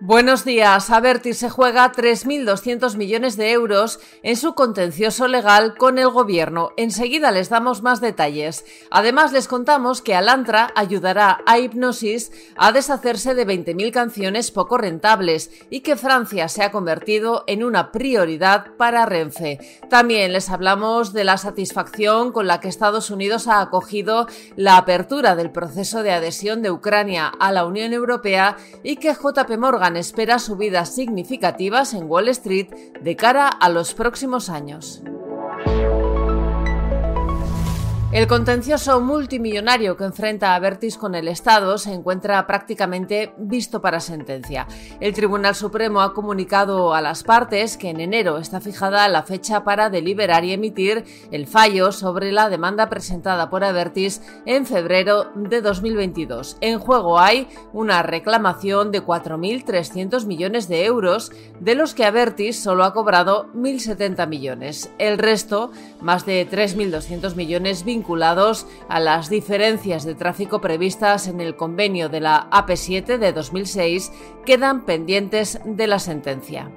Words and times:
Buenos 0.00 0.44
días. 0.44 0.90
Avertis 0.90 1.38
se 1.38 1.50
juega 1.50 1.90
3.200 1.90 2.96
millones 2.96 3.36
de 3.36 3.50
euros 3.50 3.98
en 4.22 4.36
su 4.36 4.54
contencioso 4.54 5.26
legal 5.26 5.74
con 5.76 5.98
el 5.98 6.08
gobierno. 6.08 6.70
Enseguida 6.76 7.32
les 7.32 7.48
damos 7.48 7.82
más 7.82 8.00
detalles. 8.00 8.64
Además, 8.92 9.32
les 9.32 9.48
contamos 9.48 10.00
que 10.00 10.14
Alantra 10.14 10.70
ayudará 10.76 11.40
a 11.46 11.58
Hipnosis 11.58 12.30
a 12.56 12.70
deshacerse 12.70 13.34
de 13.34 13.44
20.000 13.44 13.90
canciones 13.90 14.52
poco 14.52 14.78
rentables 14.78 15.50
y 15.68 15.80
que 15.80 15.96
Francia 15.96 16.46
se 16.46 16.62
ha 16.62 16.70
convertido 16.70 17.42
en 17.48 17.64
una 17.64 17.90
prioridad 17.90 18.76
para 18.76 19.04
Renfe. 19.04 19.58
También 19.90 20.32
les 20.32 20.48
hablamos 20.48 21.12
de 21.12 21.24
la 21.24 21.38
satisfacción 21.38 22.30
con 22.30 22.46
la 22.46 22.60
que 22.60 22.68
Estados 22.68 23.10
Unidos 23.10 23.48
ha 23.48 23.60
acogido 23.60 24.28
la 24.54 24.76
apertura 24.76 25.34
del 25.34 25.50
proceso 25.50 26.04
de 26.04 26.12
adhesión 26.12 26.62
de 26.62 26.70
Ucrania 26.70 27.26
a 27.40 27.50
la 27.50 27.66
Unión 27.66 27.92
Europea 27.92 28.56
y 28.84 28.94
que 28.98 29.12
JP 29.12 29.58
Morgan 29.58 29.87
espera 29.96 30.38
subidas 30.38 30.94
significativas 30.94 31.94
en 31.94 32.10
Wall 32.10 32.28
Street 32.28 32.68
de 33.00 33.16
cara 33.16 33.48
a 33.48 33.68
los 33.68 33.94
próximos 33.94 34.50
años. 34.50 35.02
El 38.10 38.26
contencioso 38.26 39.02
multimillonario 39.02 39.98
que 39.98 40.04
enfrenta 40.04 40.54
a 40.54 40.58
Vertis 40.58 40.96
con 40.96 41.14
el 41.14 41.28
Estado 41.28 41.76
se 41.76 41.92
encuentra 41.92 42.46
prácticamente 42.46 43.34
visto 43.36 43.82
para 43.82 44.00
sentencia. 44.00 44.66
El 44.98 45.12
Tribunal 45.12 45.54
Supremo 45.54 46.00
ha 46.00 46.14
comunicado 46.14 46.94
a 46.94 47.02
las 47.02 47.22
partes 47.22 47.76
que 47.76 47.90
en 47.90 48.00
enero 48.00 48.38
está 48.38 48.62
fijada 48.62 49.06
la 49.08 49.24
fecha 49.24 49.62
para 49.62 49.90
deliberar 49.90 50.42
y 50.46 50.54
emitir 50.54 51.04
el 51.32 51.46
fallo 51.46 51.92
sobre 51.92 52.32
la 52.32 52.48
demanda 52.48 52.88
presentada 52.88 53.50
por 53.50 53.62
Avertis 53.62 54.22
en 54.46 54.64
febrero 54.64 55.30
de 55.34 55.60
2022. 55.60 56.56
En 56.62 56.78
juego 56.78 57.18
hay 57.18 57.46
una 57.74 58.02
reclamación 58.02 58.90
de 58.90 59.04
4.300 59.04 60.24
millones 60.24 60.66
de 60.66 60.86
euros, 60.86 61.30
de 61.60 61.74
los 61.74 61.92
que 61.92 62.06
Avertis 62.06 62.58
solo 62.58 62.84
ha 62.84 62.94
cobrado 62.94 63.52
1.070 63.52 64.26
millones. 64.26 64.90
El 64.96 65.18
resto, 65.18 65.72
más 66.00 66.24
de 66.24 66.48
3.200 66.48 67.34
millones, 67.34 67.84
vinculados 67.98 68.66
a 68.88 69.00
las 69.00 69.28
diferencias 69.28 70.04
de 70.04 70.14
tráfico 70.14 70.60
previstas 70.60 71.26
en 71.26 71.40
el 71.40 71.56
convenio 71.56 72.08
de 72.08 72.20
la 72.20 72.48
AP7 72.50 73.18
de 73.18 73.32
2006 73.32 74.12
quedan 74.46 74.84
pendientes 74.84 75.58
de 75.64 75.86
la 75.88 75.98
sentencia. 75.98 76.70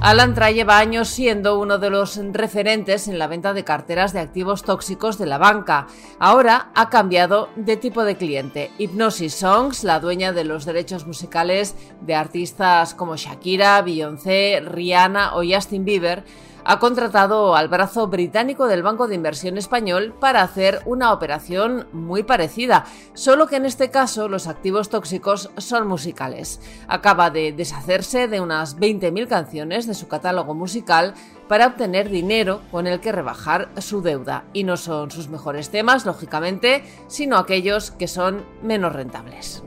Alantra 0.00 0.50
lleva 0.50 0.78
años 0.78 1.08
siendo 1.08 1.60
uno 1.60 1.78
de 1.78 1.90
los 1.90 2.18
referentes 2.32 3.06
en 3.06 3.18
la 3.18 3.26
venta 3.26 3.52
de 3.52 3.64
carteras 3.64 4.14
de 4.14 4.20
activos 4.20 4.62
tóxicos 4.62 5.18
de 5.18 5.26
la 5.26 5.36
banca. 5.36 5.88
Ahora 6.18 6.72
ha 6.74 6.88
cambiado 6.88 7.50
de 7.54 7.76
tipo 7.76 8.02
de 8.02 8.16
cliente. 8.16 8.70
Hypnosis 8.78 9.34
Songs, 9.34 9.84
la 9.84 10.00
dueña 10.00 10.32
de 10.32 10.44
los 10.44 10.64
derechos 10.64 11.06
musicales 11.06 11.76
de 12.00 12.14
artistas 12.14 12.94
como 12.94 13.16
Shakira, 13.16 13.82
Beyoncé, 13.82 14.62
Rihanna 14.64 15.36
o 15.36 15.42
Justin 15.44 15.84
Bieber, 15.84 16.24
ha 16.64 16.78
contratado 16.78 17.56
al 17.56 17.68
brazo 17.68 18.08
británico 18.08 18.66
del 18.66 18.82
Banco 18.82 19.08
de 19.08 19.14
Inversión 19.14 19.58
Español 19.58 20.14
para 20.18 20.42
hacer 20.42 20.80
una 20.84 21.12
operación 21.12 21.86
muy 21.92 22.22
parecida, 22.22 22.84
solo 23.14 23.46
que 23.46 23.56
en 23.56 23.66
este 23.66 23.90
caso 23.90 24.28
los 24.28 24.46
activos 24.46 24.88
tóxicos 24.88 25.50
son 25.56 25.86
musicales. 25.86 26.60
Acaba 26.88 27.30
de 27.30 27.52
deshacerse 27.52 28.28
de 28.28 28.40
unas 28.40 28.78
20.000 28.78 29.28
canciones 29.28 29.86
de 29.86 29.94
su 29.94 30.08
catálogo 30.08 30.54
musical 30.54 31.14
para 31.48 31.66
obtener 31.66 32.08
dinero 32.08 32.60
con 32.70 32.86
el 32.86 33.00
que 33.00 33.12
rebajar 33.12 33.70
su 33.78 34.02
deuda. 34.02 34.44
Y 34.52 34.64
no 34.64 34.76
son 34.76 35.10
sus 35.10 35.28
mejores 35.28 35.70
temas, 35.70 36.06
lógicamente, 36.06 36.84
sino 37.08 37.38
aquellos 37.38 37.90
que 37.90 38.06
son 38.06 38.44
menos 38.62 38.92
rentables. 38.92 39.62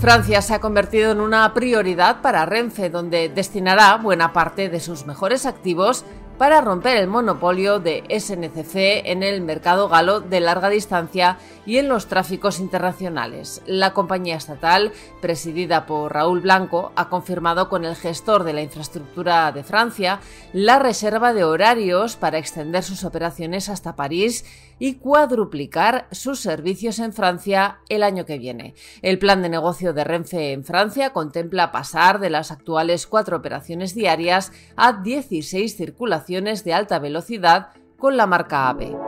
Francia 0.00 0.40
se 0.42 0.54
ha 0.54 0.60
convertido 0.60 1.10
en 1.10 1.20
una 1.20 1.52
prioridad 1.54 2.22
para 2.22 2.46
Renfe, 2.46 2.88
donde 2.88 3.28
destinará 3.28 3.96
buena 3.96 4.32
parte 4.32 4.68
de 4.68 4.78
sus 4.78 5.06
mejores 5.06 5.44
activos 5.44 6.04
para 6.38 6.60
romper 6.60 6.96
el 6.98 7.08
monopolio 7.08 7.80
de 7.80 8.04
SNCF 8.08 8.76
en 8.76 9.24
el 9.24 9.40
mercado 9.40 9.88
galo 9.88 10.20
de 10.20 10.38
larga 10.38 10.68
distancia 10.68 11.36
y 11.66 11.78
en 11.78 11.88
los 11.88 12.06
tráficos 12.06 12.60
internacionales. 12.60 13.60
La 13.66 13.92
compañía 13.92 14.36
estatal, 14.36 14.92
presidida 15.20 15.84
por 15.84 16.14
Raúl 16.14 16.40
Blanco, 16.40 16.92
ha 16.94 17.08
confirmado 17.08 17.68
con 17.68 17.84
el 17.84 17.96
gestor 17.96 18.44
de 18.44 18.52
la 18.52 18.62
infraestructura 18.62 19.50
de 19.50 19.64
Francia 19.64 20.20
la 20.52 20.78
reserva 20.78 21.34
de 21.34 21.42
horarios 21.42 22.16
para 22.16 22.38
extender 22.38 22.84
sus 22.84 23.04
operaciones 23.04 23.68
hasta 23.68 23.96
París 23.96 24.44
y 24.78 24.94
cuadruplicar 24.94 26.06
sus 26.12 26.38
servicios 26.38 27.00
en 27.00 27.12
Francia 27.12 27.80
el 27.88 28.04
año 28.04 28.24
que 28.24 28.38
viene. 28.38 28.74
El 29.02 29.18
plan 29.18 29.42
de 29.42 29.48
negocio 29.48 29.92
de 29.92 30.04
Renfe 30.04 30.52
en 30.52 30.62
Francia 30.62 31.12
contempla 31.12 31.72
pasar 31.72 32.20
de 32.20 32.30
las 32.30 32.52
actuales 32.52 33.08
cuatro 33.08 33.36
operaciones 33.36 33.92
diarias 33.92 34.52
a 34.76 34.92
16 34.92 35.76
circulaciones 35.76 36.27
de 36.28 36.74
alta 36.74 36.98
velocidad 36.98 37.68
con 37.96 38.16
la 38.16 38.26
marca 38.26 38.68
AVE. 38.68 39.07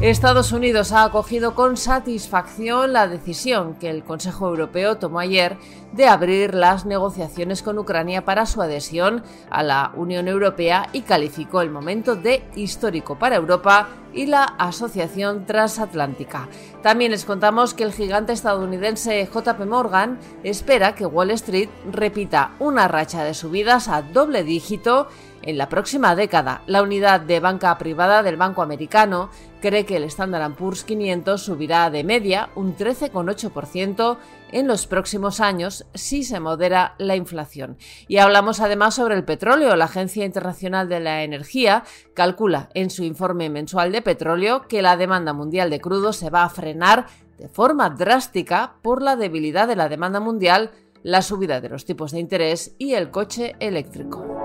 Estados 0.00 0.50
Unidos 0.50 0.90
ha 0.90 1.04
acogido 1.04 1.54
con 1.54 1.76
satisfacción 1.76 2.92
la 2.92 3.06
decisión 3.06 3.74
que 3.74 3.88
el 3.88 4.02
Consejo 4.02 4.48
Europeo 4.48 4.96
tomó 4.98 5.20
ayer 5.20 5.56
de 5.92 6.08
abrir 6.08 6.52
las 6.52 6.84
negociaciones 6.84 7.62
con 7.62 7.78
Ucrania 7.78 8.24
para 8.24 8.44
su 8.44 8.60
adhesión 8.60 9.22
a 9.50 9.62
la 9.62 9.92
Unión 9.94 10.26
Europea 10.26 10.88
y 10.92 11.02
calificó 11.02 11.60
el 11.60 11.70
momento 11.70 12.16
de 12.16 12.42
histórico 12.56 13.16
para 13.18 13.36
Europa 13.36 13.88
y 14.12 14.26
la 14.26 14.44
Asociación 14.44 15.46
Transatlántica. 15.46 16.48
También 16.82 17.12
les 17.12 17.24
contamos 17.24 17.72
que 17.72 17.84
el 17.84 17.92
gigante 17.92 18.32
estadounidense 18.32 19.28
JP 19.32 19.66
Morgan 19.66 20.18
espera 20.42 20.94
que 20.94 21.06
Wall 21.06 21.30
Street 21.30 21.68
repita 21.90 22.52
una 22.58 22.88
racha 22.88 23.24
de 23.24 23.32
subidas 23.32 23.88
a 23.88 24.02
doble 24.02 24.42
dígito 24.42 25.08
en 25.46 25.58
la 25.58 25.68
próxima 25.68 26.16
década. 26.16 26.62
La 26.66 26.82
unidad 26.82 27.20
de 27.20 27.40
banca 27.40 27.76
privada 27.78 28.22
del 28.22 28.36
Banco 28.36 28.62
Americano 28.62 29.30
cree 29.60 29.86
que 29.86 29.96
el 29.96 30.04
Standard 30.04 30.54
Poor's 30.54 30.84
500 30.84 31.42
subirá 31.42 31.90
de 31.90 32.04
media 32.04 32.50
un 32.54 32.76
13,8% 32.76 34.18
en 34.52 34.66
los 34.66 34.86
próximos 34.86 35.40
años 35.40 35.86
si 35.94 36.22
se 36.22 36.38
modera 36.40 36.94
la 36.98 37.16
inflación. 37.16 37.76
Y 38.06 38.18
hablamos 38.18 38.60
además 38.60 38.94
sobre 38.94 39.14
el 39.16 39.24
petróleo. 39.24 39.74
La 39.76 39.86
Agencia 39.86 40.24
Internacional 40.24 40.88
de 40.88 41.00
la 41.00 41.22
Energía 41.22 41.84
calcula 42.14 42.68
en 42.74 42.90
su 42.90 43.04
informe 43.04 43.50
mensual 43.50 43.90
de 43.92 44.02
petróleo 44.02 44.68
que 44.68 44.82
la 44.82 44.96
demanda 44.96 45.32
mundial 45.32 45.70
de 45.70 45.80
crudo 45.80 46.12
se 46.12 46.30
va 46.30 46.44
a 46.44 46.50
frenar 46.50 47.06
de 47.38 47.48
forma 47.48 47.90
drástica 47.90 48.74
por 48.82 49.02
la 49.02 49.16
debilidad 49.16 49.66
de 49.66 49.76
la 49.76 49.88
demanda 49.88 50.20
mundial, 50.20 50.70
la 51.02 51.22
subida 51.22 51.60
de 51.60 51.68
los 51.68 51.84
tipos 51.84 52.12
de 52.12 52.20
interés 52.20 52.74
y 52.78 52.94
el 52.94 53.10
coche 53.10 53.56
eléctrico. 53.58 54.43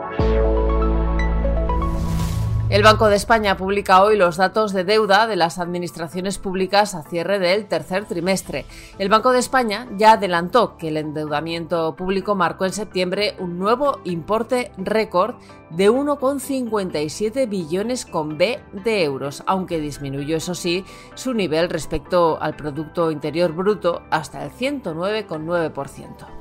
El 2.70 2.84
Banco 2.84 3.10
de 3.10 3.16
España 3.16 3.58
publica 3.58 4.04
hoy 4.04 4.16
los 4.16 4.38
datos 4.38 4.74
de 4.74 4.84
deuda 4.84 5.26
de 5.26 5.36
las 5.36 5.58
administraciones 5.58 6.38
públicas 6.38 6.94
a 6.94 7.02
cierre 7.02 7.40
del 7.40 7.66
tercer 7.66 8.06
trimestre. 8.06 8.64
El 9.00 9.10
Banco 9.10 9.32
de 9.32 9.40
España 9.40 9.88
ya 9.98 10.12
adelantó 10.12 10.78
que 10.78 10.90
el 10.90 10.98
endeudamiento 10.98 11.96
público 11.96 12.36
marcó 12.36 12.66
en 12.66 12.74
septiembre 12.74 13.36
un 13.40 13.58
nuevo 13.58 14.02
importe 14.04 14.72
récord 14.78 15.34
de 15.72 15.90
1,57 15.90 17.50
billones 17.50 18.06
con 18.06 18.38
B 18.38 18.60
de 18.84 19.04
euros, 19.04 19.42
aunque 19.48 19.80
disminuyó, 19.80 20.38
eso 20.38 20.54
sí, 20.54 20.86
su 21.16 21.34
nivel 21.34 21.72
respecto 21.72 22.40
al 22.40 22.56
Producto 22.56 23.10
Interior 23.10 23.52
Bruto 23.52 24.04
hasta 24.12 24.44
el 24.44 24.52
109,9% 24.52 26.39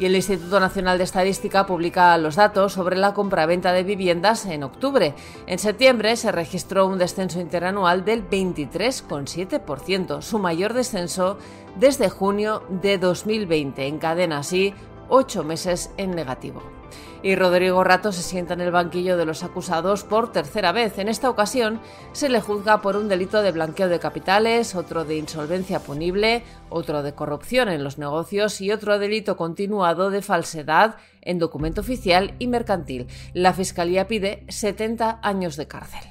y 0.00 0.06
el 0.06 0.16
Instituto 0.16 0.58
Nacional 0.58 0.96
de 0.96 1.04
Estadística 1.04 1.66
publica 1.66 2.16
los 2.16 2.34
datos 2.36 2.72
sobre 2.72 2.96
la 2.96 3.12
compraventa 3.12 3.72
de 3.72 3.84
viviendas 3.84 4.46
en 4.46 4.62
octubre. 4.62 5.14
En 5.46 5.58
septiembre 5.58 6.16
se 6.16 6.32
registró 6.32 6.86
un 6.86 6.96
descenso 6.96 7.38
interanual 7.38 8.02
del 8.06 8.26
23,7%, 8.28 10.22
su 10.22 10.38
mayor 10.38 10.72
descenso 10.72 11.36
desde 11.76 12.08
junio 12.08 12.62
de 12.70 12.96
2020. 12.96 13.86
Encadena 13.86 14.38
así 14.38 14.72
ocho 15.10 15.44
meses 15.44 15.90
en 15.98 16.12
negativo 16.12 16.79
y 17.22 17.34
Rodrigo 17.34 17.84
Rato 17.84 18.12
se 18.12 18.22
sienta 18.22 18.54
en 18.54 18.60
el 18.60 18.70
banquillo 18.70 19.16
de 19.16 19.24
los 19.24 19.42
acusados 19.42 20.04
por 20.04 20.32
tercera 20.32 20.72
vez. 20.72 20.98
En 20.98 21.08
esta 21.08 21.30
ocasión 21.30 21.80
se 22.12 22.28
le 22.28 22.40
juzga 22.40 22.80
por 22.80 22.96
un 22.96 23.08
delito 23.08 23.42
de 23.42 23.52
blanqueo 23.52 23.88
de 23.88 23.98
capitales, 23.98 24.74
otro 24.74 25.04
de 25.04 25.16
insolvencia 25.16 25.80
punible, 25.80 26.42
otro 26.68 27.02
de 27.02 27.14
corrupción 27.14 27.68
en 27.68 27.84
los 27.84 27.98
negocios 27.98 28.60
y 28.60 28.72
otro 28.72 28.98
delito 28.98 29.36
continuado 29.36 30.10
de 30.10 30.22
falsedad 30.22 30.96
en 31.22 31.38
documento 31.38 31.80
oficial 31.82 32.34
y 32.38 32.46
mercantil. 32.46 33.06
La 33.34 33.52
Fiscalía 33.52 34.06
pide 34.06 34.44
70 34.48 35.20
años 35.22 35.56
de 35.56 35.68
cárcel. 35.68 36.02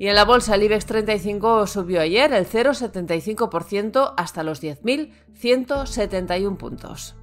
Y 0.00 0.08
en 0.08 0.14
la 0.14 0.24
bolsa 0.24 0.54
el 0.54 0.62
IBEX 0.62 0.86
35 0.86 1.66
subió 1.66 2.00
ayer 2.00 2.32
el 2.32 2.46
0,75% 2.46 4.14
hasta 4.16 4.42
los 4.42 4.62
10.171 4.62 6.56
puntos. 6.56 7.19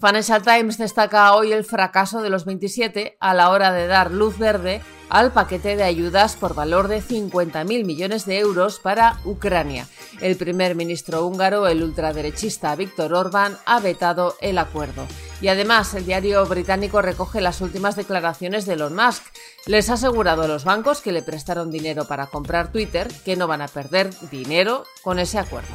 Financial 0.00 0.40
Times 0.40 0.78
destaca 0.78 1.34
hoy 1.34 1.52
el 1.52 1.62
fracaso 1.62 2.22
de 2.22 2.30
los 2.30 2.46
27 2.46 3.18
a 3.20 3.34
la 3.34 3.50
hora 3.50 3.70
de 3.70 3.86
dar 3.86 4.10
luz 4.10 4.38
verde 4.38 4.80
al 5.10 5.30
paquete 5.32 5.76
de 5.76 5.82
ayudas 5.82 6.36
por 6.36 6.54
valor 6.54 6.88
de 6.88 7.02
50.000 7.02 7.84
millones 7.84 8.24
de 8.24 8.38
euros 8.38 8.78
para 8.78 9.18
Ucrania. 9.26 9.86
El 10.22 10.36
primer 10.36 10.74
ministro 10.74 11.26
húngaro, 11.26 11.66
el 11.66 11.82
ultraderechista 11.82 12.74
Víctor 12.76 13.12
Orbán, 13.12 13.58
ha 13.66 13.78
vetado 13.80 14.36
el 14.40 14.56
acuerdo. 14.56 15.06
Y 15.42 15.48
además, 15.48 15.92
el 15.92 16.06
diario 16.06 16.46
británico 16.46 17.02
recoge 17.02 17.42
las 17.42 17.60
últimas 17.60 17.94
declaraciones 17.94 18.64
de 18.64 18.74
Elon 18.74 18.96
Musk. 18.96 19.24
Les 19.66 19.90
ha 19.90 19.94
asegurado 19.94 20.44
a 20.44 20.48
los 20.48 20.64
bancos 20.64 21.02
que 21.02 21.12
le 21.12 21.22
prestaron 21.22 21.70
dinero 21.70 22.06
para 22.06 22.28
comprar 22.28 22.72
Twitter 22.72 23.08
que 23.26 23.36
no 23.36 23.46
van 23.46 23.60
a 23.60 23.68
perder 23.68 24.08
dinero 24.30 24.84
con 25.02 25.18
ese 25.18 25.38
acuerdo. 25.38 25.74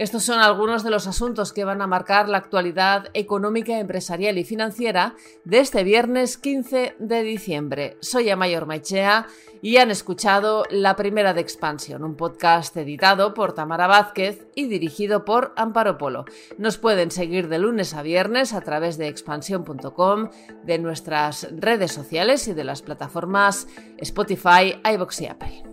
Estos 0.00 0.22
son 0.22 0.38
algunos 0.38 0.82
de 0.82 0.88
los 0.88 1.06
asuntos 1.06 1.52
que 1.52 1.64
van 1.64 1.82
a 1.82 1.86
marcar 1.86 2.26
la 2.26 2.38
actualidad 2.38 3.08
económica, 3.12 3.78
empresarial 3.78 4.38
y 4.38 4.44
financiera 4.44 5.14
de 5.44 5.58
este 5.58 5.84
viernes 5.84 6.38
15 6.38 6.96
de 6.98 7.22
diciembre. 7.22 7.98
Soy 8.00 8.30
Amayor 8.30 8.64
Maichea 8.64 9.26
y 9.60 9.76
han 9.76 9.90
escuchado 9.90 10.64
La 10.70 10.96
Primera 10.96 11.34
de 11.34 11.42
Expansión, 11.42 12.02
un 12.02 12.16
podcast 12.16 12.74
editado 12.78 13.34
por 13.34 13.52
Tamara 13.52 13.88
Vázquez 13.88 14.46
y 14.54 14.68
dirigido 14.68 15.26
por 15.26 15.52
Amparo 15.54 15.98
Polo. 15.98 16.24
Nos 16.56 16.78
pueden 16.78 17.10
seguir 17.10 17.48
de 17.48 17.58
lunes 17.58 17.92
a 17.92 18.00
viernes 18.00 18.54
a 18.54 18.62
través 18.62 18.96
de 18.96 19.08
expansión.com, 19.08 20.30
de 20.64 20.78
nuestras 20.78 21.46
redes 21.52 21.92
sociales 21.92 22.48
y 22.48 22.54
de 22.54 22.64
las 22.64 22.80
plataformas 22.80 23.68
Spotify, 23.98 24.80
iVoox 24.82 25.20
y 25.20 25.26
Apple. 25.26 25.69